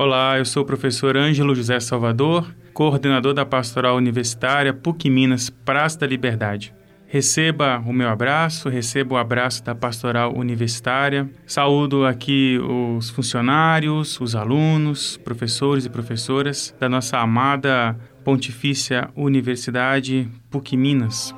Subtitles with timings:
[0.00, 5.98] Olá, eu sou o professor Ângelo José Salvador, coordenador da Pastoral Universitária PUC Minas Praça
[5.98, 6.72] da Liberdade.
[7.08, 11.28] Receba o meu abraço, receba o abraço da Pastoral Universitária.
[11.44, 20.76] Saúdo aqui os funcionários, os alunos, professores e professoras da nossa amada Pontifícia Universidade PUC
[20.76, 21.34] Minas.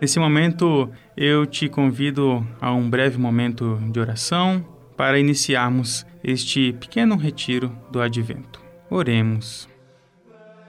[0.00, 4.64] Nesse momento, eu te convido a um breve momento de oração
[5.00, 8.60] para iniciarmos este pequeno retiro do advento.
[8.90, 9.66] Oremos.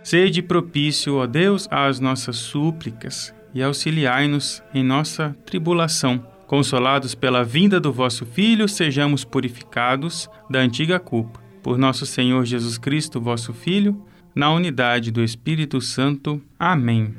[0.02, 6.26] Sede propício, ó Deus, às nossas súplicas e auxiliai-nos em nossa tribulação.
[6.48, 11.42] Consolados pela vinda do vosso Filho, sejamos purificados da antiga culpa.
[11.62, 14.02] Por nosso Senhor Jesus Cristo, vosso Filho,
[14.34, 16.42] na unidade do Espírito Santo.
[16.58, 17.14] Amém.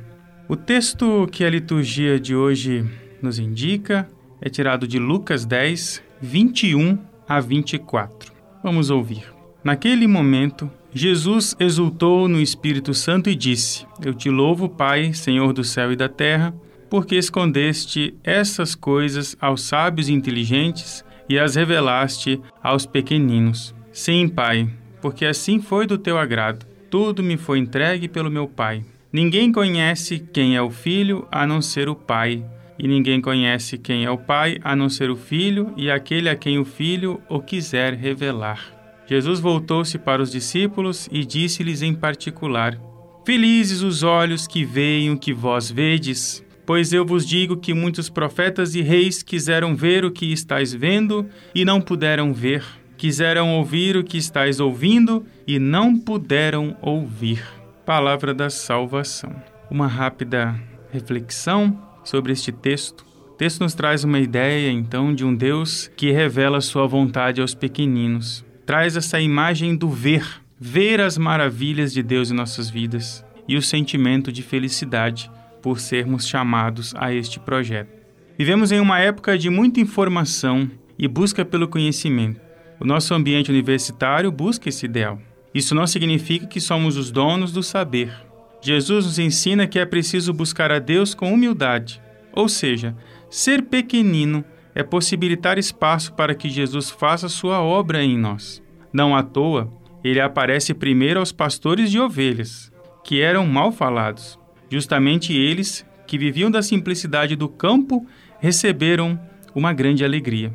[0.48, 4.08] O texto que a liturgia de hoje nos indica
[4.40, 8.32] é tirado de Lucas 10, 21 a 24.
[8.62, 9.24] Vamos ouvir.
[9.64, 15.64] Naquele momento, Jesus exultou no Espírito Santo e disse: Eu te louvo, Pai, Senhor do
[15.64, 16.54] céu e da terra,
[16.88, 23.74] porque escondeste essas coisas aos sábios e inteligentes e as revelaste aos pequeninos.
[23.90, 26.64] Sim, Pai, porque assim foi do teu agrado.
[26.88, 28.84] Tudo me foi entregue pelo meu Pai.
[29.12, 32.44] Ninguém conhece quem é o Filho a não ser o Pai
[32.78, 36.36] e ninguém conhece quem é o Pai a não ser o Filho e aquele a
[36.36, 38.82] quem o Filho o quiser revelar.
[39.06, 42.78] Jesus voltou-se para os discípulos e disse-lhes em particular:
[43.26, 48.08] Felizes os olhos que veem o que vós vedes, pois eu vos digo que muitos
[48.08, 52.64] profetas e reis quiseram ver o que estáis vendo e não puderam ver,
[52.96, 57.42] quiseram ouvir o que estáis ouvindo e não puderam ouvir.
[57.84, 59.34] Palavra da salvação.
[59.70, 60.54] Uma rápida
[60.90, 63.04] reflexão sobre este texto.
[63.30, 67.54] O texto nos traz uma ideia, então, de um Deus que revela sua vontade aos
[67.54, 68.44] pequeninos.
[68.64, 70.24] Traz essa imagem do ver,
[70.58, 75.30] ver as maravilhas de Deus em nossas vidas e o sentimento de felicidade
[75.60, 77.90] por sermos chamados a este projeto.
[78.38, 82.40] Vivemos em uma época de muita informação e busca pelo conhecimento.
[82.80, 85.20] O nosso ambiente universitário busca esse ideal.
[85.54, 88.12] Isso não significa que somos os donos do saber,
[88.62, 92.00] Jesus nos ensina que é preciso buscar a Deus com humildade,
[92.32, 92.96] ou seja,
[93.28, 98.62] ser pequenino é possibilitar espaço para que Jesus faça sua obra em nós.
[98.92, 99.68] Não à toa,
[100.04, 102.72] ele aparece primeiro aos pastores de ovelhas,
[103.04, 104.38] que eram mal falados.
[104.70, 108.06] Justamente eles, que viviam da simplicidade do campo,
[108.38, 109.20] receberam
[109.54, 110.52] uma grande alegria.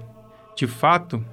[0.56, 1.24] De fato,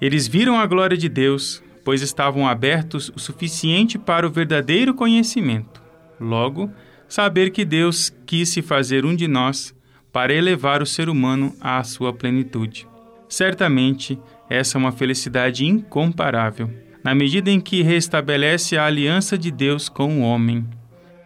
[0.00, 5.81] eles viram a glória de Deus, pois estavam abertos o suficiente para o verdadeiro conhecimento.
[6.22, 6.70] Logo,
[7.08, 9.74] saber que Deus quis se fazer um de nós
[10.12, 12.86] para elevar o ser humano à sua plenitude.
[13.28, 14.18] Certamente,
[14.48, 16.70] essa é uma felicidade incomparável,
[17.02, 20.66] na medida em que restabelece a aliança de Deus com o homem.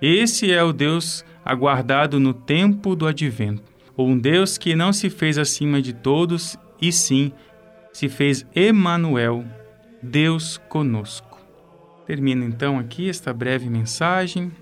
[0.00, 3.62] Esse é o Deus aguardado no tempo do advento,
[3.98, 7.32] um Deus que não se fez acima de todos e sim
[7.92, 9.44] se fez Emanuel,
[10.02, 11.40] Deus conosco.
[12.06, 14.52] Termino então aqui esta breve mensagem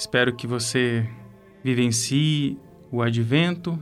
[0.00, 1.06] Espero que você
[1.62, 2.58] vivencie
[2.90, 3.78] o advento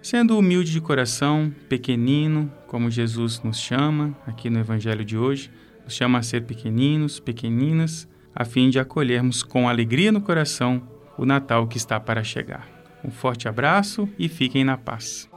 [0.00, 5.50] sendo humilde de coração, pequenino, como Jesus nos chama aqui no Evangelho de hoje,
[5.82, 10.80] nos chama a ser pequeninos, pequeninas, a fim de acolhermos com alegria no coração
[11.18, 12.68] o Natal que está para chegar.
[13.04, 15.28] Um forte abraço e fiquem na paz.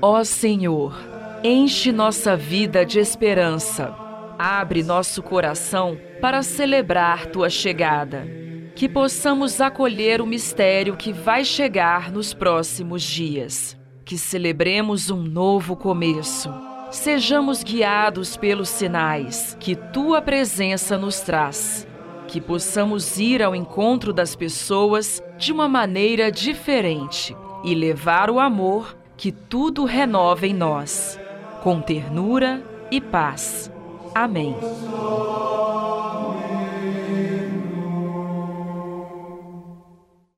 [0.00, 0.98] Ó Senhor,
[1.44, 4.08] enche nossa vida de esperança
[4.42, 8.26] Abre nosso coração para celebrar tua chegada.
[8.74, 13.78] Que possamos acolher o mistério que vai chegar nos próximos dias.
[14.02, 16.50] Que celebremos um novo começo.
[16.90, 21.86] Sejamos guiados pelos sinais que tua presença nos traz.
[22.26, 28.96] Que possamos ir ao encontro das pessoas de uma maneira diferente e levar o amor
[29.18, 31.20] que tudo renova em nós,
[31.62, 33.70] com ternura e paz.
[34.14, 34.60] Amém.